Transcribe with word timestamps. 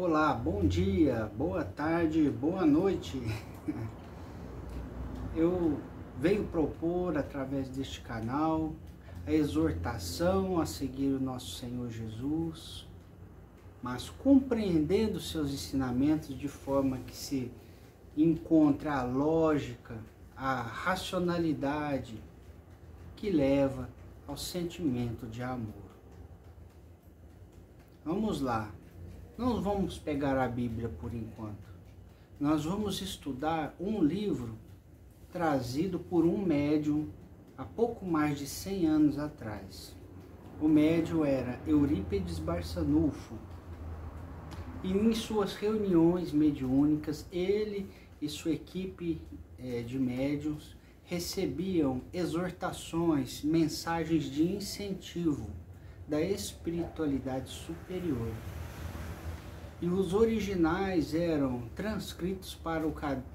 Olá, 0.00 0.32
bom 0.32 0.64
dia, 0.64 1.28
boa 1.36 1.64
tarde, 1.64 2.30
boa 2.30 2.64
noite. 2.64 3.20
Eu 5.34 5.80
venho 6.20 6.46
propor 6.46 7.18
através 7.18 7.68
deste 7.68 8.00
canal 8.02 8.76
a 9.26 9.32
exortação 9.32 10.60
a 10.60 10.66
seguir 10.66 11.08
o 11.08 11.20
nosso 11.20 11.56
Senhor 11.56 11.90
Jesus, 11.90 12.86
mas 13.82 14.08
compreendendo 14.08 15.18
seus 15.18 15.52
ensinamentos 15.52 16.28
de 16.38 16.46
forma 16.46 16.98
que 16.98 17.16
se 17.16 17.50
encontre 18.16 18.88
a 18.88 19.02
lógica, 19.02 19.98
a 20.36 20.62
racionalidade 20.62 22.22
que 23.16 23.30
leva 23.30 23.90
ao 24.28 24.36
sentimento 24.36 25.26
de 25.26 25.42
amor. 25.42 25.88
Vamos 28.04 28.40
lá, 28.40 28.72
não 29.38 29.62
vamos 29.62 29.96
pegar 29.96 30.36
a 30.36 30.48
Bíblia 30.48 30.88
por 30.88 31.14
enquanto. 31.14 31.72
Nós 32.40 32.64
vamos 32.64 33.00
estudar 33.00 33.72
um 33.78 34.02
livro 34.02 34.58
trazido 35.30 36.00
por 36.00 36.24
um 36.24 36.44
médium 36.44 37.08
há 37.56 37.64
pouco 37.64 38.04
mais 38.04 38.36
de 38.36 38.48
100 38.48 38.86
anos 38.86 39.18
atrás. 39.18 39.94
O 40.60 40.66
médium 40.66 41.24
era 41.24 41.60
Eurípides 41.68 42.40
Barçanufo. 42.40 43.36
E 44.82 44.90
em 44.90 45.14
suas 45.14 45.54
reuniões 45.54 46.32
mediúnicas, 46.32 47.24
ele 47.30 47.88
e 48.20 48.28
sua 48.28 48.50
equipe 48.50 49.22
é, 49.56 49.82
de 49.82 50.00
médiums 50.00 50.76
recebiam 51.04 52.02
exortações, 52.12 53.44
mensagens 53.44 54.24
de 54.24 54.42
incentivo 54.42 55.48
da 56.08 56.20
espiritualidade 56.20 57.50
superior. 57.50 58.32
E 59.80 59.86
os 59.88 60.12
originais 60.12 61.14
eram 61.14 61.62
transcritos 61.76 62.54
para, 62.54 62.86
o, 62.86 62.92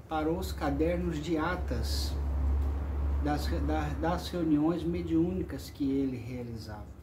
para 0.08 0.30
os 0.30 0.52
cadernos 0.52 1.22
de 1.22 1.38
atas 1.38 2.14
das, 3.24 3.48
das 4.00 4.28
reuniões 4.28 4.84
mediúnicas 4.84 5.70
que 5.70 5.90
ele 5.90 6.18
realizava. 6.18 6.94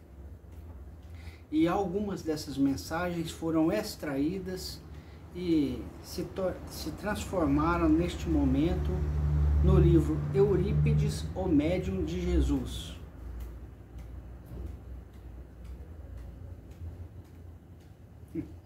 E 1.52 1.68
algumas 1.68 2.22
dessas 2.22 2.58
mensagens 2.58 3.32
foram 3.32 3.72
extraídas 3.72 4.80
e 5.36 5.84
se, 6.04 6.26
se 6.68 6.92
transformaram 6.92 7.90
neste 7.90 8.30
momento 8.30 8.92
no 9.64 9.78
livro 9.78 10.20
Eurípides, 10.34 11.26
o 11.36 11.48
Médium 11.48 12.04
de 12.06 12.22
Jesus, 12.22 12.98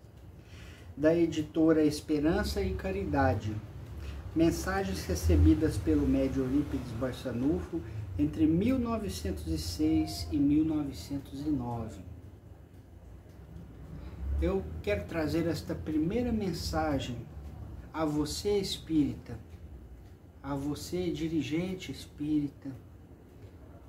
da 0.98 1.14
editora 1.14 1.84
Esperança 1.84 2.62
e 2.62 2.74
Caridade. 2.74 3.54
Mensagens 4.34 5.06
recebidas 5.06 5.78
pelo 5.78 6.08
médio 6.08 6.44
Eurípides 6.44 6.92
Barçanufo 6.94 7.82
entre 8.18 8.48
1906 8.48 10.30
e 10.32 10.38
1909. 10.38 12.00
Eu 14.42 14.64
quero 14.82 15.06
trazer 15.06 15.48
esta 15.48 15.76
primeira 15.76 16.32
mensagem 16.32 17.18
a 17.94 18.06
você 18.06 18.58
espírita, 18.58 19.38
a 20.42 20.56
você 20.56 21.12
dirigente 21.12 21.92
espírita, 21.92 22.72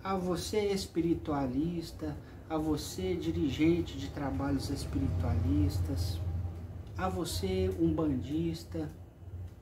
a 0.03 0.17
você 0.17 0.73
espiritualista, 0.73 2.17
a 2.49 2.57
você 2.57 3.15
dirigente 3.15 3.97
de 3.99 4.09
trabalhos 4.11 4.71
espiritualistas, 4.71 6.21
a 6.97 7.09
você, 7.09 7.71
um 7.79 7.93
bandista, 7.93 8.91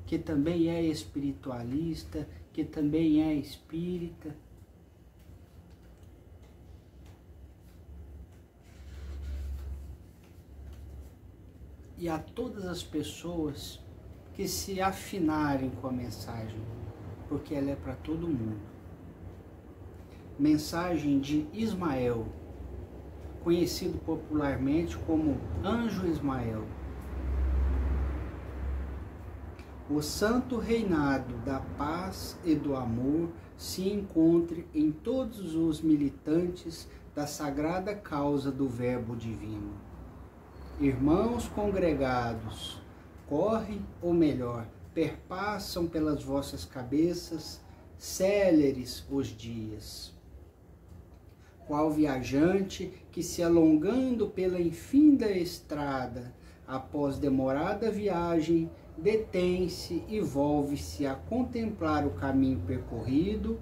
que 0.07 0.19
também 0.19 0.69
é 0.69 0.83
espiritualista, 0.83 2.29
que 2.53 2.65
também 2.65 3.23
é 3.23 3.35
espírita. 3.35 4.37
E 11.99 12.09
a 12.09 12.19
todas 12.19 12.67
as 12.67 12.83
pessoas 12.83 13.81
que 14.35 14.47
se 14.47 14.81
afinarem 14.81 15.71
com 15.71 15.89
a 15.89 15.93
mensagem, 15.93 16.61
porque 17.29 17.55
ela 17.55 17.71
é 17.71 17.77
para 17.77 17.95
todo 17.97 18.29
mundo. 18.29 18.61
Mensagem 20.39 21.21
de 21.21 21.47
Ismael, 21.53 22.27
conhecido 23.43 23.99
popularmente 23.99 24.97
como 24.99 25.39
Anjo 25.65 26.07
Ismael 26.07 26.65
o 29.91 30.01
santo 30.01 30.57
reinado 30.57 31.37
da 31.45 31.61
paz 31.77 32.39
e 32.43 32.55
do 32.55 32.75
amor 32.75 33.29
se 33.57 33.89
encontre 33.89 34.67
em 34.75 34.91
todos 34.91 35.55
os 35.55 35.83
militantes 35.83 36.89
da 37.15 37.27
sagrada 37.27 37.95
causa 37.95 38.51
do 38.51 38.67
Verbo 38.67 39.15
Divino. 39.15 39.75
Irmãos 40.81 41.49
congregados, 41.49 42.81
correm, 43.29 43.85
ou 44.01 44.15
melhor, 44.15 44.67
perpassam 44.95 45.87
pelas 45.87 46.23
vossas 46.23 46.65
cabeças 46.65 47.61
céleres 47.99 49.05
os 49.11 49.29
dias. 49.29 50.13
Qual 51.67 51.91
viajante 51.91 52.91
que 53.13 53.23
se 53.23 53.43
alongando 53.43 54.29
pela 54.29 54.61
infinda 54.61 55.31
estrada, 55.31 56.35
após 56.67 57.19
demorada 57.19 57.91
viagem, 57.91 58.71
detém-se 58.97 60.05
e 60.09 60.21
volve-se 60.21 61.07
a 61.07 61.15
contemplar 61.15 62.07
o 62.07 62.11
caminho 62.11 62.61
percorrido, 62.61 63.61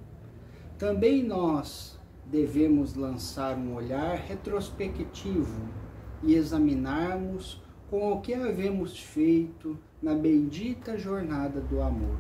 também 0.79 1.23
nós 1.23 1.99
devemos 2.27 2.95
lançar 2.95 3.57
um 3.57 3.75
olhar 3.75 4.17
retrospectivo 4.17 5.69
e 6.23 6.35
examinarmos 6.35 7.63
com 7.91 8.13
o 8.13 8.21
que 8.21 8.33
havemos 8.33 8.99
feito 8.99 9.79
na 10.03 10.15
bendita 10.15 10.97
jornada 10.97 11.61
do 11.61 11.81
amor. 11.81 12.19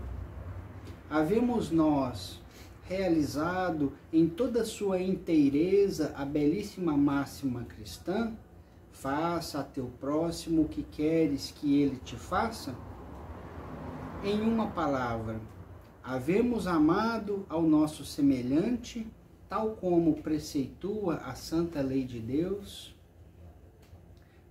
Havemos 1.08 1.70
nós 1.70 2.40
realizado 2.82 3.92
em 4.12 4.28
toda 4.28 4.64
sua 4.64 5.00
inteireza 5.00 6.12
a 6.16 6.24
belíssima 6.24 6.96
máxima 6.96 7.64
cristã: 7.64 8.32
faça 8.90 9.60
a 9.60 9.64
teu 9.64 9.90
próximo 9.98 10.62
o 10.62 10.68
que 10.68 10.82
queres 10.82 11.50
que 11.50 11.80
ele 11.80 11.96
te 11.96 12.16
faça? 12.16 12.74
Em 14.24 14.40
uma 14.40 14.68
palavra, 14.68 15.40
havemos 16.02 16.66
amado 16.66 17.44
ao 17.48 17.62
nosso 17.62 18.04
semelhante, 18.04 19.06
tal 19.48 19.70
como 19.70 20.22
preceitua 20.22 21.16
a 21.16 21.34
santa 21.34 21.80
lei 21.80 22.04
de 22.04 22.20
Deus? 22.20 22.94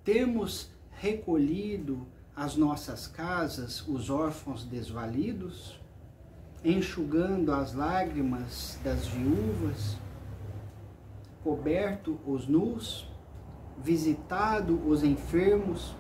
Temos 0.04 0.70
recolhido 0.92 2.06
às 2.36 2.56
nossas 2.58 3.08
casas 3.08 3.88
os 3.88 4.10
órfãos 4.10 4.66
desvalidos, 4.66 5.80
enxugando 6.64 7.54
as 7.54 7.74
lágrimas 7.74 8.78
das 8.84 9.08
viúvas, 9.08 9.98
coberto 11.44 12.20
os 12.28 12.46
nus, 12.46 13.08
visitado 13.82 14.86
os 14.86 15.02
enfermos, 15.02 15.96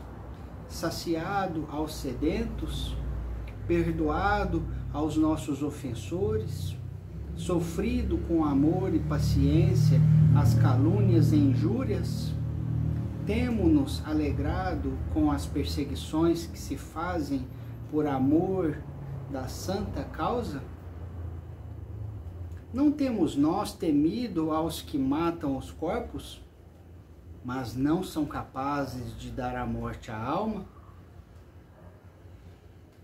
saciado 0.67 1.67
aos 1.71 1.95
sedentos, 1.95 2.95
perdoado 3.67 4.63
aos 4.93 5.17
nossos 5.17 5.63
ofensores, 5.63 6.75
sofrido 7.35 8.17
com 8.27 8.43
amor 8.43 8.93
e 8.93 8.99
paciência 8.99 9.99
as 10.35 10.53
calúnias 10.53 11.31
e 11.31 11.37
injúrias? 11.37 12.33
Temo-nos 13.25 14.01
alegrado 14.05 14.97
com 15.13 15.31
as 15.31 15.45
perseguições 15.45 16.45
que 16.47 16.57
se 16.57 16.75
fazem 16.75 17.45
por 17.89 18.07
amor 18.07 18.77
da 19.31 19.47
santa 19.47 20.03
causa? 20.03 20.61
Não 22.73 22.91
temos 22.91 23.35
nós 23.35 23.73
temido 23.73 24.51
aos 24.51 24.81
que 24.81 24.97
matam 24.97 25.57
os 25.57 25.71
corpos, 25.71 26.41
mas 27.43 27.75
não 27.75 28.01
são 28.01 28.25
capazes 28.25 29.17
de 29.19 29.29
dar 29.29 29.55
a 29.55 29.65
morte 29.65 30.09
à 30.09 30.17
alma? 30.17 30.65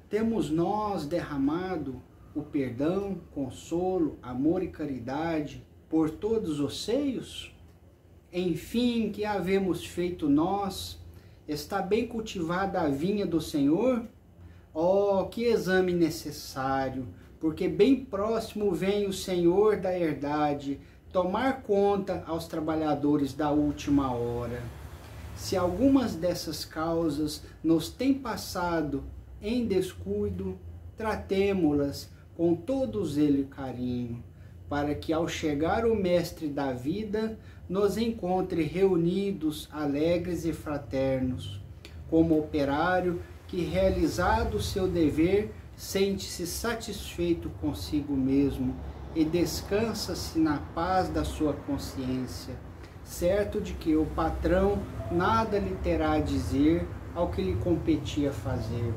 Temos 0.09 0.49
nós 0.49 1.05
derramado 1.05 2.01
o 2.33 2.41
perdão, 2.41 3.19
consolo, 3.31 4.17
amor 4.21 4.63
e 4.63 4.69
caridade 4.69 5.67
por 5.89 6.09
todos 6.09 6.61
os 6.61 6.85
seios? 6.85 7.53
Enfim, 8.31 9.11
que 9.11 9.25
havemos 9.25 9.85
feito 9.85 10.29
nós? 10.29 10.97
Está 11.45 11.81
bem 11.81 12.07
cultivada 12.07 12.79
a 12.79 12.87
vinha 12.87 13.25
do 13.25 13.41
Senhor? 13.41 14.05
Oh, 14.73 15.25
que 15.25 15.43
exame 15.43 15.91
necessário, 15.91 17.07
porque 17.37 17.67
bem 17.67 18.05
próximo 18.05 18.71
vem 18.71 19.07
o 19.07 19.13
Senhor 19.13 19.75
da 19.75 19.97
herdade 19.97 20.79
tomar 21.11 21.63
conta 21.63 22.23
aos 22.27 22.47
trabalhadores 22.47 23.33
da 23.33 23.49
última 23.49 24.13
hora. 24.13 24.61
Se 25.35 25.57
algumas 25.57 26.15
dessas 26.15 26.63
causas 26.63 27.43
nos 27.63 27.89
têm 27.89 28.13
passado 28.13 29.03
em 29.41 29.65
descuido, 29.65 30.57
tratemo-las 30.95 32.09
com 32.35 32.55
todo 32.55 33.05
zelo 33.05 33.39
e 33.39 33.43
carinho, 33.45 34.23
para 34.69 34.93
que 34.93 35.13
ao 35.13 35.27
chegar 35.27 35.85
o 35.85 35.95
Mestre 35.95 36.47
da 36.47 36.71
vida, 36.73 37.37
nos 37.69 37.97
encontre 37.97 38.63
reunidos, 38.63 39.67
alegres 39.71 40.45
e 40.45 40.53
fraternos, 40.53 41.61
como 42.09 42.37
operário 42.37 43.21
que, 43.47 43.61
realizado 43.61 44.55
o 44.57 44.61
seu 44.61 44.87
dever, 44.87 45.53
sente-se 45.75 46.47
satisfeito 46.47 47.49
consigo 47.61 48.15
mesmo 48.15 48.75
e 49.15 49.23
descansa-se 49.25 50.39
na 50.39 50.59
paz 50.73 51.09
da 51.09 51.23
sua 51.23 51.53
consciência, 51.53 52.53
certo 53.03 53.59
de 53.59 53.73
que 53.73 53.95
o 53.95 54.05
patrão 54.05 54.79
nada 55.11 55.59
lhe 55.59 55.75
terá 55.83 56.13
a 56.13 56.19
dizer 56.19 56.87
ao 57.15 57.29
que 57.29 57.41
lhe 57.41 57.55
competia 57.55 58.31
fazer. 58.31 58.93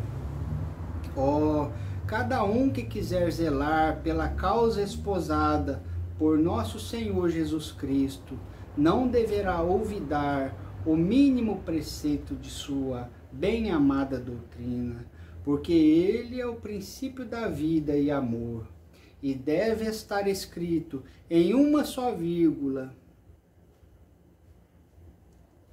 Oh, 1.23 1.71
cada 2.07 2.43
um 2.43 2.71
que 2.71 2.83
quiser 2.83 3.31
zelar 3.31 4.01
pela 4.03 4.31
causa 4.31 4.81
esposada 4.81 5.83
por 6.19 6.39
nosso 6.39 6.81
Senhor 6.81 7.29
Jesus 7.29 7.71
Cristo, 7.73 8.39
não 8.75 9.07
deverá 9.07 9.63
olvidar 9.63 10.57
o 10.87 10.97
mínimo 10.97 11.61
preceito 11.61 12.35
de 12.35 12.49
sua 12.49 13.11
bem-amada 13.31 14.19
doutrina, 14.19 15.05
porque 15.45 15.75
ele 15.75 16.41
é 16.41 16.47
o 16.47 16.57
princípio 16.57 17.27
da 17.27 17.49
vida 17.49 17.95
e 17.99 18.11
amor, 18.11 18.67
e 19.23 19.35
deve 19.35 19.85
estar 19.85 20.27
escrito 20.27 21.03
em 21.29 21.53
uma 21.53 21.85
só 21.85 22.15
vírgula. 22.15 22.95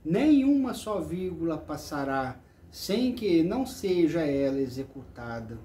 Nenhuma 0.04 0.74
só 0.74 1.00
vírgula 1.00 1.58
passará 1.58 2.38
sem 2.72 3.14
que 3.14 3.44
não 3.44 3.66
seja 3.66 4.22
ela 4.22 4.60
executada. 4.60 5.58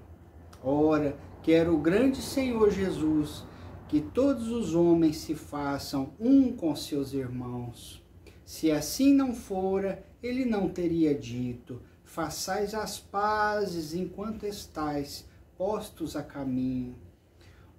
Ora, 0.63 1.17
quer 1.41 1.69
o 1.69 1.77
grande 1.77 2.21
Senhor 2.21 2.71
Jesus 2.71 3.45
que 3.87 4.01
todos 4.01 4.49
os 4.49 4.73
homens 4.73 5.17
se 5.17 5.35
façam 5.35 6.13
um 6.19 6.51
com 6.51 6.75
seus 6.75 7.13
irmãos. 7.13 8.03
Se 8.45 8.71
assim 8.71 9.13
não 9.13 9.35
fora, 9.35 10.03
ele 10.21 10.45
não 10.45 10.67
teria 10.67 11.13
dito: 11.13 11.81
façais 12.03 12.73
as 12.73 12.99
pazes 12.99 13.93
enquanto 13.93 14.45
estais 14.45 15.27
postos 15.57 16.15
a 16.15 16.23
caminho. 16.23 16.95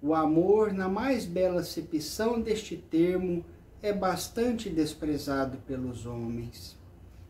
O 0.01 0.13
amor, 0.13 0.71
na 0.71 0.87
mais 0.87 1.25
bela 1.25 1.61
acepção 1.61 2.39
deste 2.39 2.77
termo, 2.77 3.43
é 3.81 3.91
bastante 3.91 4.69
desprezado 4.69 5.57
pelos 5.67 6.05
homens. 6.05 6.77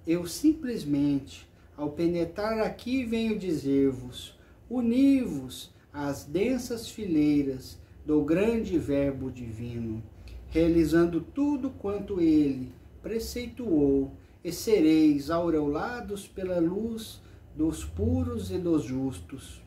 Eu 0.06 0.26
simplesmente, 0.26 1.50
ao 1.78 1.92
penetrar 1.92 2.60
aqui, 2.60 3.04
venho 3.04 3.38
dizer-vos: 3.38 4.38
uni-vos 4.70 5.74
às 5.92 6.24
densas 6.24 6.90
fileiras 6.90 7.80
do 8.06 8.24
grande 8.24 8.78
Verbo 8.78 9.32
divino, 9.32 10.04
realizando 10.50 11.22
tudo 11.22 11.70
quanto 11.70 12.22
ele 12.22 12.72
preceituou, 13.02 14.12
e 14.44 14.52
sereis 14.52 15.32
aureolados 15.32 16.28
pela 16.28 16.60
luz 16.60 17.20
dos 17.56 17.84
puros 17.84 18.52
e 18.52 18.60
dos 18.60 18.84
justos. 18.84 19.60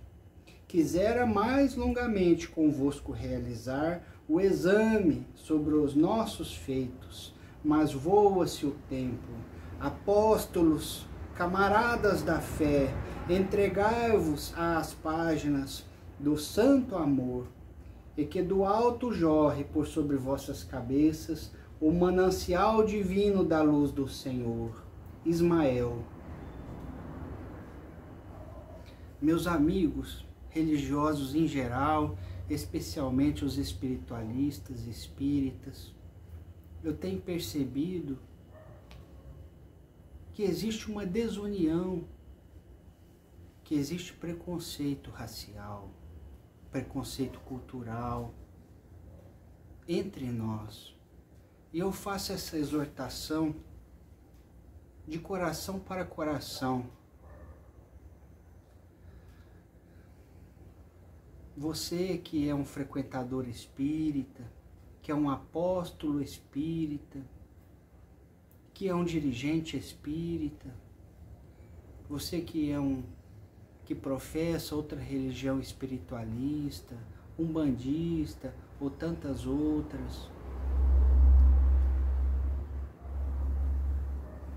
Quisera 0.69 1.27
mais 1.27 1.75
longamente 1.75 2.47
convosco 2.49 3.11
realizar 3.11 4.05
o 4.29 4.41
exame 4.41 5.27
sobre 5.35 5.75
os 5.75 5.97
nossos 5.97 6.55
feitos, 6.55 7.35
mas 7.65 7.93
voa-se 7.93 8.67
o 8.67 8.77
tempo. 8.89 9.33
Apóstolos, 9.81 11.09
camaradas 11.39 12.25
da 12.25 12.41
fé, 12.41 12.93
entregai-vos 13.31 14.53
às 14.59 14.93
páginas 14.93 15.87
do 16.19 16.37
santo 16.37 16.97
amor 16.97 17.47
e 18.17 18.25
que 18.25 18.43
do 18.43 18.65
alto 18.65 19.13
jorre 19.13 19.63
por 19.63 19.87
sobre 19.87 20.17
vossas 20.17 20.65
cabeças 20.65 21.53
o 21.81 21.93
manancial 21.93 22.85
divino 22.85 23.45
da 23.45 23.63
luz 23.63 23.93
do 23.93 24.09
Senhor. 24.09 24.83
Ismael. 25.25 26.03
Meus 29.23 29.47
amigos 29.47 30.27
religiosos 30.51 31.37
em 31.37 31.47
geral, 31.47 32.19
especialmente 32.51 33.45
os 33.45 33.59
espiritualistas, 33.59 34.89
espíritas, 34.89 35.95
eu 36.83 36.97
tenho 36.97 37.21
percebido 37.21 38.19
que 40.39 40.45
existe 40.45 40.89
uma 40.89 41.05
desunião, 41.05 42.07
que 43.65 43.75
existe 43.75 44.13
preconceito 44.13 45.11
racial 45.11 45.91
preconceito 46.71 47.41
cultural 47.41 48.33
entre 49.89 50.27
nós. 50.27 50.97
E 51.73 51.81
eu 51.81 51.91
faço 51.91 52.31
essa 52.33 52.57
exortação 52.57 53.53
de 55.09 55.19
coração 55.19 55.81
para 55.81 56.05
coração. 56.05 56.89
Você 61.57 62.17
que 62.17 62.49
é 62.49 62.55
um 62.55 62.65
frequentador 62.65 63.49
espírita, 63.49 64.49
que 65.03 65.11
é 65.11 65.15
um 65.17 65.29
apóstolo 65.29 66.23
espírita, 66.23 67.27
que 68.79 68.89
é 68.89 68.95
um 68.95 69.03
dirigente 69.03 69.77
espírita, 69.77 70.73
você 72.09 72.41
que 72.41 72.71
é 72.71 72.79
um 72.79 73.03
que 73.85 73.93
professa 73.93 74.77
outra 74.77 75.01
religião 75.01 75.59
espiritualista, 75.59 76.95
umbandista 77.37 78.55
ou 78.79 78.89
tantas 78.89 79.47
outras. 79.49 80.31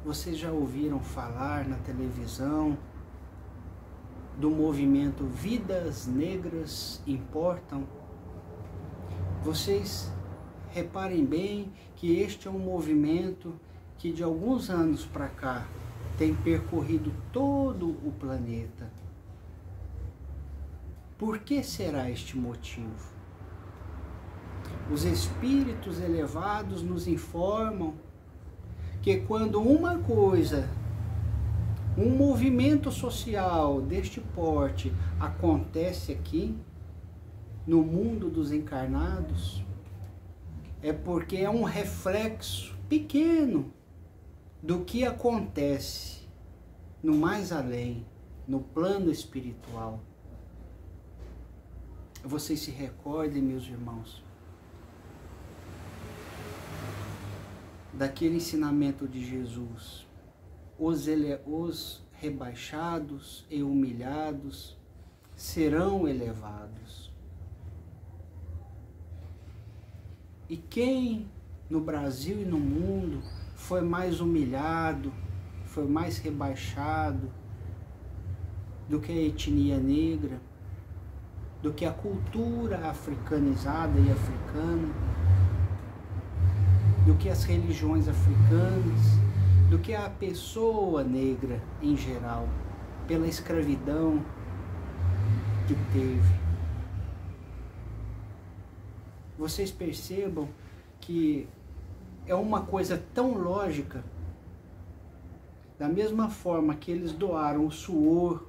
Vocês 0.06 0.38
já 0.38 0.52
ouviram 0.52 1.00
falar 1.00 1.68
na 1.68 1.78
televisão 1.78 2.78
do 4.38 4.52
movimento 4.52 5.26
Vidas 5.26 6.06
Negras 6.06 7.02
Importam? 7.08 7.88
Vocês 9.42 10.12
reparem 10.70 11.26
bem 11.26 11.74
que 11.96 12.18
este 12.18 12.48
é 12.48 12.52
um 12.52 12.60
movimento 12.60 13.60
que 14.02 14.12
de 14.12 14.24
alguns 14.24 14.70
anos 14.70 15.06
para 15.06 15.28
cá 15.28 15.66
tem 16.18 16.34
percorrido 16.34 17.14
todo 17.32 17.90
o 17.90 18.12
planeta 18.20 18.90
por 21.22 21.38
que 21.38 21.62
será 21.62 22.10
este 22.10 22.36
motivo? 22.36 23.14
Os 24.92 25.04
espíritos 25.04 26.02
elevados 26.02 26.82
nos 26.82 27.08
informam 27.08 27.94
que 29.04 29.18
quando 29.18 29.62
uma 29.62 30.00
coisa, 30.00 30.68
um 31.96 32.10
movimento 32.10 32.92
social 32.92 33.80
deste 33.82 34.20
porte 34.20 34.92
acontece 35.20 36.12
aqui, 36.12 36.58
no 37.68 37.84
mundo 37.84 38.28
dos 38.28 38.52
encarnados, 38.52 39.64
é 40.82 40.92
porque 40.92 41.38
é 41.38 41.50
um 41.52 41.62
reflexo 41.62 42.76
pequeno 42.90 43.72
do 44.62 44.86
que 44.86 45.04
acontece 45.04 46.22
no 47.02 47.16
mais 47.16 47.52
além, 47.52 48.06
no 48.48 48.60
plano 48.60 49.12
espiritual 49.12 50.00
vocês 52.24 52.60
se 52.60 52.72
recordem, 52.72 53.42
meus 53.42 53.66
irmãos, 53.66 54.24
daquele 57.94 58.36
ensinamento 58.36 59.08
de 59.08 59.26
Jesus. 59.26 60.06
Os, 60.78 61.08
ele, 61.08 61.40
os 61.46 62.02
rebaixados 62.14 63.46
e 63.50 63.64
humilhados 63.64 64.78
serão 65.36 66.08
elevados. 66.08 67.12
E 70.48 70.58
quem 70.58 71.30
no 71.70 71.82
Brasil 71.82 72.42
e 72.42 72.46
no 72.46 72.60
mundo 72.60 73.24
foi 73.62 73.82
mais 73.82 74.20
humilhado, 74.20 75.12
foi 75.66 75.88
mais 75.88 76.18
rebaixado 76.18 77.32
do 78.90 79.00
que 79.00 79.12
a 79.12 79.22
etnia 79.22 79.78
negra? 79.78 80.40
do 81.62 81.72
que 81.72 81.86
a 81.86 81.92
cultura 81.92 82.90
africanizada 82.90 84.00
e 84.00 84.12
africana, 84.12 84.90
do 87.06 87.16
que 87.16 87.30
as 87.30 87.44
religiões 87.44 88.08
africanas, 88.08 89.00
do 89.70 89.78
que 89.78 89.94
a 89.94 90.10
pessoa 90.10 91.04
negra 91.04 91.62
em 91.82 91.96
geral, 91.96 92.48
pela 93.08 93.28
escravidão 93.28 94.26
que 95.68 95.76
teve. 95.94 96.42
Vocês 99.38 99.72
percebam 99.72 100.50
que 101.00 101.48
é 102.26 102.36
uma 102.36 102.66
coisa 102.66 103.02
tão 103.14 103.38
lógica 103.38 104.04
Da 105.78 105.88
mesma 105.88 106.30
forma 106.30 106.76
que 106.76 106.92
eles 106.92 107.12
doaram 107.12 107.66
o 107.66 107.72
suor, 107.72 108.48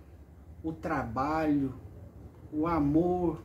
o 0.62 0.72
trabalho, 0.72 1.74
o 2.52 2.66
amor 2.66 3.42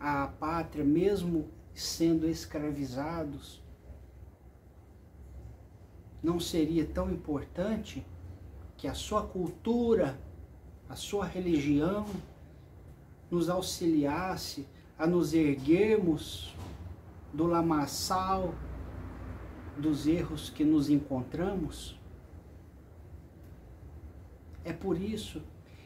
à 0.00 0.26
pátria, 0.26 0.84
mesmo 0.84 1.48
sendo 1.72 2.28
escravizados, 2.28 3.62
não 6.22 6.40
seria 6.40 6.84
tão 6.84 7.10
importante 7.10 8.04
que 8.76 8.88
a 8.88 8.94
sua 8.94 9.22
cultura, 9.22 10.18
a 10.88 10.96
sua 10.96 11.24
religião 11.24 12.06
nos 13.30 13.48
auxiliasse 13.48 14.66
a 14.98 15.06
nos 15.06 15.34
erguermos 15.34 16.56
do 17.32 17.46
lamaçal 17.46 18.54
dos 19.78 20.06
erros 20.06 20.50
que 20.50 20.64
nos 20.64 20.88
encontramos? 20.88 21.98
É 24.64 24.72
por 24.72 25.00
isso 25.00 25.42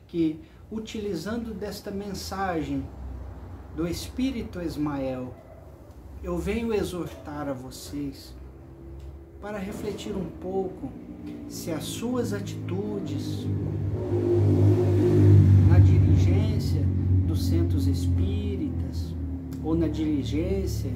que, 0.07 0.41
utilizando 0.71 1.53
desta 1.53 1.91
mensagem 1.91 2.85
do 3.75 3.87
Espírito 3.87 4.61
Ismael, 4.61 5.35
eu 6.23 6.39
venho 6.39 6.73
exortar 6.73 7.49
a 7.49 7.53
vocês 7.53 8.35
para 9.41 9.59
refletir 9.59 10.17
um 10.17 10.29
pouco 10.41 10.91
se 11.49 11.71
as 11.71 11.85
suas 11.85 12.33
atitudes 12.33 13.47
na 15.69 15.79
diligência 15.79 16.83
dos 17.27 17.47
centros 17.47 17.87
espíritas 17.87 19.15
ou 19.63 19.77
na 19.77 19.87
diligência 19.87 20.93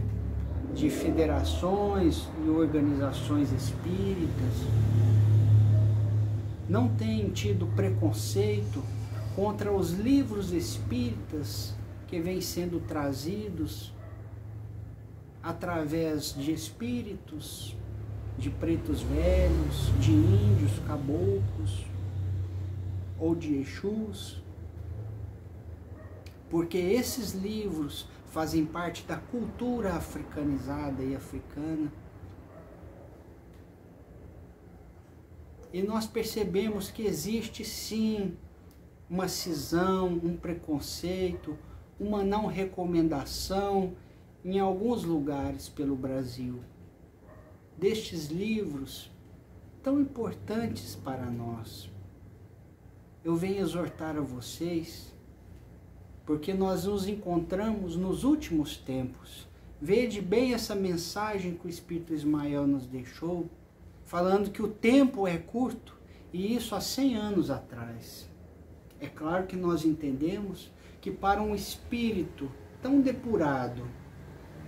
de 0.75 0.89
federações 0.89 2.29
e 2.45 2.49
organizações 2.49 3.53
espíritas. 3.53 4.55
Não 6.69 6.89
têm 6.89 7.29
tido 7.31 7.67
preconceito 7.77 8.83
contra 9.37 9.73
os 9.73 9.93
livros 9.93 10.53
espíritas 10.53 11.75
que 12.07 12.21
vêm 12.21 12.41
sendo 12.41 12.81
trazidos 12.81 13.93
através 15.43 16.35
de 16.35 16.53
espíritos, 16.53 17.77
de 18.39 18.49
pretos 18.49 19.03
velhos, 19.03 19.91
de 20.01 20.13
índios, 20.13 20.73
caboclos 20.87 21.85
ou 23.19 23.35
de 23.35 23.55
Exus, 23.57 24.43
porque 26.51 26.77
esses 26.77 27.33
livros 27.33 28.07
fazem 28.33 28.65
parte 28.65 29.05
da 29.05 29.19
cultura 29.19 29.93
africanizada 29.93 31.03
e 31.05 31.15
africana. 31.15 31.93
E 35.71 35.83
nós 35.83 36.07
percebemos 36.07 36.91
que 36.91 37.03
existe 37.03 37.63
sim 37.63 38.35
uma 39.09 39.29
cisão, 39.29 40.09
um 40.09 40.35
preconceito, 40.35 41.59
uma 42.01 42.25
não 42.25 42.47
recomendação 42.47 43.95
em 44.43 44.59
alguns 44.59 45.05
lugares 45.05 45.69
pelo 45.69 45.95
Brasil 45.95 46.61
destes 47.77 48.29
livros 48.29 49.11
tão 49.83 50.01
importantes 50.01 50.95
para 50.95 51.27
nós. 51.27 51.91
Eu 53.23 53.37
venho 53.37 53.61
exortar 53.61 54.17
a 54.17 54.21
vocês, 54.23 55.13
porque 56.25 56.55
nós 56.55 56.85
nos 56.85 57.07
encontramos 57.07 57.97
nos 57.97 58.25
últimos 58.25 58.77
tempos. 58.77 59.49
Vede 59.81 60.21
bem 60.21 60.55
essa 60.55 60.75
mensagem 60.75 61.55
que 61.55 61.67
o 61.67 61.71
Espírito 61.71 62.15
Ismael 62.15 62.67
nos 62.67 62.87
deixou, 62.87 63.51
falando 64.05 64.51
que 64.51 64.63
o 64.63 64.69
tempo 64.69 65.27
é 65.27 65.39
curto, 65.39 65.97
e 66.33 66.55
isso 66.55 66.75
há 66.75 66.81
100 66.81 67.17
anos 67.17 67.51
atrás. 67.51 68.29
É 69.01 69.09
claro 69.09 69.47
que 69.47 69.57
nós 69.57 69.85
entendemos 69.85 70.71
que 71.01 71.11
para 71.11 71.43
um 71.43 71.55
espírito 71.55 72.51
tão 72.81 73.01
depurado, 73.01 73.83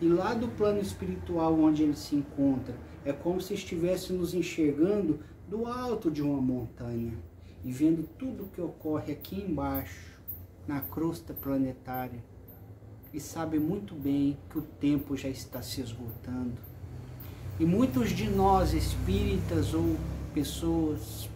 e 0.00 0.08
lá 0.08 0.34
do 0.34 0.48
plano 0.48 0.80
espiritual 0.80 1.54
onde 1.58 1.84
ele 1.84 1.96
se 1.96 2.16
encontra, 2.16 2.76
é 3.04 3.12
como 3.12 3.40
se 3.40 3.54
estivéssemos 3.54 4.34
enxergando 4.34 5.20
do 5.48 5.66
alto 5.66 6.10
de 6.10 6.22
uma 6.22 6.40
montanha 6.40 7.16
e 7.64 7.70
vendo 7.70 8.08
tudo 8.18 8.44
o 8.44 8.48
que 8.48 8.60
ocorre 8.60 9.12
aqui 9.12 9.40
embaixo, 9.40 10.13
na 10.66 10.80
crosta 10.80 11.34
planetária. 11.34 12.24
E 13.12 13.20
sabe 13.20 13.58
muito 13.58 13.94
bem 13.94 14.36
que 14.50 14.58
o 14.58 14.62
tempo 14.62 15.16
já 15.16 15.28
está 15.28 15.62
se 15.62 15.80
esgotando. 15.80 16.58
E 17.60 17.64
muitos 17.64 18.10
de 18.10 18.28
nós, 18.28 18.72
espíritas 18.72 19.72
ou 19.72 19.96
pessoas, 20.32 21.28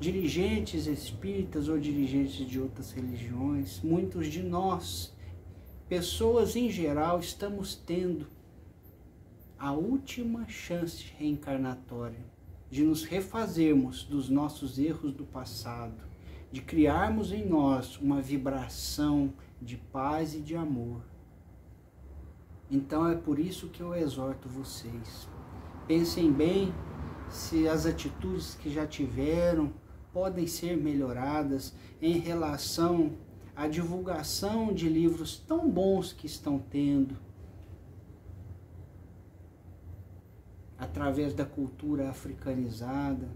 dirigentes 0.00 0.86
espíritas 0.86 1.68
ou 1.68 1.78
dirigentes 1.78 2.46
de 2.48 2.58
outras 2.58 2.90
religiões, 2.92 3.80
muitos 3.82 4.26
de 4.26 4.42
nós 4.42 5.12
pessoas 5.92 6.56
em 6.56 6.70
geral 6.70 7.20
estamos 7.20 7.74
tendo 7.74 8.26
a 9.58 9.72
última 9.72 10.48
chance 10.48 11.04
reencarnatória 11.18 12.24
de 12.70 12.82
nos 12.82 13.04
refazermos 13.04 14.02
dos 14.02 14.30
nossos 14.30 14.78
erros 14.78 15.12
do 15.12 15.24
passado, 15.24 16.02
de 16.52 16.60
criarmos 16.60 17.32
em 17.32 17.44
nós 17.44 17.96
uma 17.96 18.20
vibração 18.20 19.32
de 19.60 19.76
paz 19.76 20.34
e 20.34 20.40
de 20.40 20.54
amor. 20.54 21.00
Então 22.70 23.08
é 23.08 23.16
por 23.16 23.38
isso 23.38 23.68
que 23.68 23.80
eu 23.80 23.94
exorto 23.94 24.48
vocês. 24.48 25.28
Pensem 25.88 26.30
bem 26.30 26.72
se 27.28 27.66
as 27.66 27.86
atitudes 27.86 28.54
que 28.54 28.70
já 28.70 28.86
tiveram 28.86 29.72
podem 30.12 30.46
ser 30.46 30.76
melhoradas 30.76 31.74
em 32.00 32.18
relação 32.18 33.16
a 33.54 33.68
divulgação 33.68 34.72
de 34.72 34.88
livros 34.88 35.38
tão 35.38 35.70
bons 35.70 36.12
que 36.12 36.26
estão 36.26 36.58
tendo, 36.58 37.16
através 40.78 41.34
da 41.34 41.44
cultura 41.44 42.08
africanizada, 42.10 43.28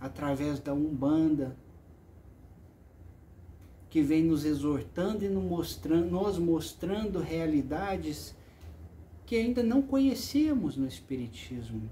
através 0.00 0.60
da 0.60 0.74
Umbanda, 0.74 1.56
que 3.92 4.00
vem 4.00 4.22
nos 4.22 4.46
exortando 4.46 5.22
e 5.22 5.28
nos 5.28 5.44
mostrando, 5.44 6.10
nos 6.10 6.38
mostrando 6.38 7.18
realidades 7.18 8.34
que 9.26 9.36
ainda 9.36 9.62
não 9.62 9.82
conhecíamos 9.82 10.78
no 10.78 10.88
Espiritismo. 10.88 11.90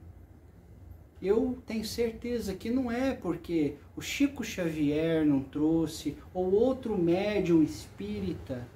Eu 1.20 1.58
tenho 1.66 1.84
certeza 1.84 2.54
que 2.54 2.70
não 2.70 2.90
é 2.90 3.12
porque 3.12 3.74
o 3.94 4.00
Chico 4.00 4.42
Xavier 4.42 5.26
não 5.26 5.42
trouxe 5.42 6.16
ou 6.32 6.50
outro 6.54 6.96
médium 6.96 7.62
espírita 7.62 8.66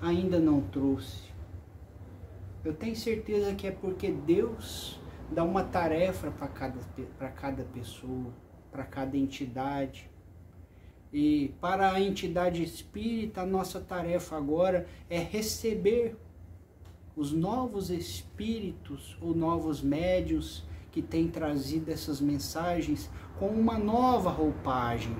ainda 0.00 0.38
não 0.38 0.60
trouxe. 0.60 1.24
Eu 2.64 2.74
tenho 2.74 2.94
certeza 2.94 3.56
que 3.56 3.66
é 3.66 3.72
porque 3.72 4.12
Deus 4.12 5.00
dá 5.32 5.42
uma 5.42 5.64
tarefa 5.64 6.30
para 6.30 6.46
cada, 6.46 6.78
cada 7.34 7.64
pessoa, 7.64 8.32
para 8.70 8.84
cada 8.84 9.16
entidade. 9.16 10.08
E 11.12 11.54
para 11.60 11.92
a 11.92 12.00
entidade 12.00 12.62
espírita, 12.62 13.42
a 13.42 13.46
nossa 13.46 13.80
tarefa 13.80 14.36
agora 14.36 14.86
é 15.08 15.18
receber 15.18 16.16
os 17.16 17.32
novos 17.32 17.90
espíritos 17.90 19.16
ou 19.20 19.34
novos 19.34 19.82
médios 19.82 20.64
que 20.92 21.02
tem 21.02 21.28
trazido 21.28 21.90
essas 21.90 22.20
mensagens 22.20 23.10
com 23.38 23.48
uma 23.48 23.78
nova 23.78 24.30
roupagem. 24.30 25.16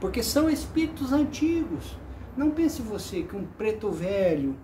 Porque 0.00 0.22
são 0.22 0.50
espíritos 0.50 1.12
antigos. 1.12 1.96
Não 2.36 2.50
pense 2.50 2.82
você 2.82 3.22
que 3.22 3.36
um 3.36 3.44
preto 3.44 3.90
velho, 3.90 4.56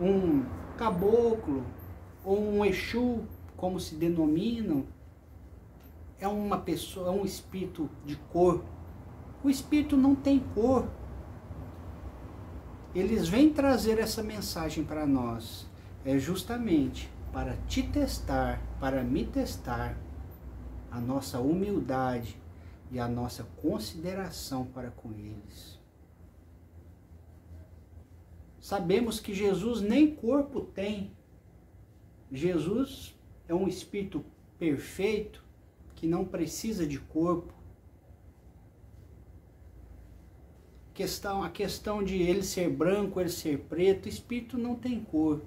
um 0.00 0.44
caboclo 0.76 1.64
ou 2.24 2.40
um 2.40 2.64
Exu, 2.64 3.20
como 3.56 3.80
se 3.80 3.94
denominam, 3.94 4.84
é 6.18 6.26
uma 6.26 6.58
pessoa, 6.58 7.08
é 7.08 7.10
um 7.10 7.24
espírito 7.24 7.90
de 8.04 8.16
cor. 8.16 8.64
O 9.42 9.50
espírito 9.50 9.96
não 9.96 10.14
tem 10.14 10.40
cor. 10.54 10.88
Eles 12.94 13.28
vêm 13.28 13.52
trazer 13.52 13.98
essa 13.98 14.22
mensagem 14.22 14.84
para 14.84 15.06
nós. 15.06 15.66
É 16.04 16.18
justamente 16.18 17.10
para 17.32 17.56
te 17.68 17.82
testar, 17.82 18.62
para 18.80 19.02
me 19.02 19.26
testar, 19.26 19.98
a 20.90 21.00
nossa 21.00 21.38
humildade 21.38 22.40
e 22.90 22.98
a 22.98 23.06
nossa 23.06 23.44
consideração 23.60 24.64
para 24.64 24.90
com 24.90 25.12
eles. 25.12 25.78
Sabemos 28.58 29.20
que 29.20 29.34
Jesus 29.34 29.80
nem 29.80 30.14
corpo 30.14 30.60
tem. 30.60 31.12
Jesus 32.32 33.14
é 33.46 33.54
um 33.54 33.68
espírito 33.68 34.24
perfeito 34.58 35.45
que 35.96 36.06
não 36.06 36.24
precisa 36.24 36.86
de 36.86 36.98
corpo. 36.98 37.52
Questão, 40.94 41.42
a 41.42 41.50
questão 41.50 42.02
de 42.02 42.22
ele 42.22 42.42
ser 42.42 42.70
branco, 42.70 43.20
ele 43.20 43.28
ser 43.28 43.58
preto, 43.68 44.08
espírito 44.08 44.56
não 44.56 44.76
tem 44.76 45.00
cor. 45.00 45.42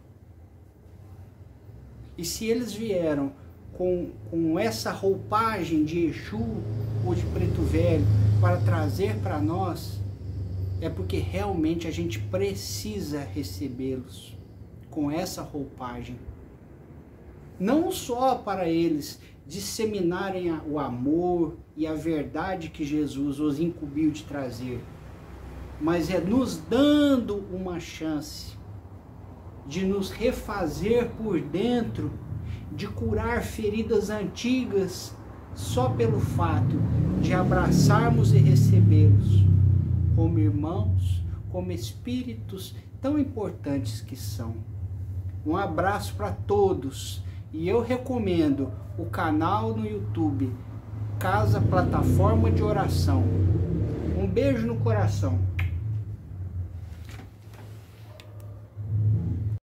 E 2.18 2.25
se 2.25 2.46
eles 2.46 2.74
vieram 2.74 3.32
com, 3.74 4.12
com 4.29 4.60
essa 4.60 4.91
roupagem 4.91 5.86
de 5.86 6.06
Exu 6.06 6.62
ou 7.06 7.15
de 7.15 7.25
Preto 7.27 7.62
Velho 7.62 8.06
para 8.41 8.58
trazer 8.58 9.15
para 9.22 9.39
nós, 9.39 10.00
é 10.82 10.89
porque 10.89 11.18
realmente 11.18 11.88
a 11.88 11.91
gente 11.91 12.20
precisa 12.20 13.22
recebê-los 13.22 14.38
com 14.89 15.10
essa 15.10 15.41
roupagem. 15.41 16.18
Não 17.60 17.91
só 17.91 18.36
para 18.36 18.68
eles 18.70 19.20
disseminarem 19.50 20.56
o 20.68 20.77
amor 20.77 21.58
e 21.75 21.88
a 21.88 21.96
verdade 21.96 22.70
que 22.70 22.86
Jesus 22.86 23.39
os 23.39 23.60
incumbiu 23.60 24.12
de 24.12 24.24
trazer, 24.24 24.79
mas 25.82 26.12
é 26.12 26.20
nos 26.20 26.58
dando 26.70 27.44
uma 27.51 27.79
chance 27.79 28.56
de 29.65 29.84
nos 29.88 30.12
refazer 30.12 31.10
por 31.18 31.41
dentro, 31.41 32.12
de 32.72 32.88
curar 32.88 33.41
feridas 33.41 34.12
antigas 34.12 35.15
só 35.56 35.89
pelo 35.89 36.20
fato 36.20 36.79
de 37.20 37.34
abraçarmos 37.34 38.32
e 38.34 38.38
recebê-los 38.38 39.44
como 40.15 40.38
irmãos, 40.38 41.24
como 41.51 41.72
espíritos 41.72 42.75
tão 43.01 43.18
importantes 43.18 44.00
que 44.00 44.15
são. 44.15 44.58
Um 45.44 45.58
abraço 45.58 46.13
para 46.13 46.32
todos 46.32 47.24
e 47.51 47.68
eu 47.68 47.82
recomendo 47.82 48.72
o 49.00 49.06
canal 49.06 49.74
no 49.74 49.88
YouTube 49.88 50.53
Casa 51.18 51.62
Plataforma 51.62 52.51
de 52.51 52.62
Oração. 52.62 53.24
Um 54.18 54.27
beijo 54.27 54.68
no 54.68 54.75
coração. 54.75 55.39